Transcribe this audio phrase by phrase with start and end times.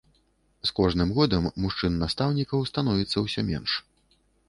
[0.69, 3.81] З кожным годам мужчын-настаўнікаў становіцца ўсё менш.